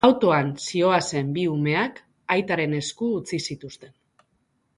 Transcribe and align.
Autoan 0.07 0.47
zihoazen 0.67 1.29
bi 1.35 1.43
umeak 1.57 2.01
aitaren 2.37 2.75
esku 2.79 3.11
utzi 3.19 3.45
zituzten. 3.45 3.99